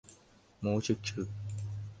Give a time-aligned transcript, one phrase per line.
[0.59, 1.29] หมูฉึกฉึก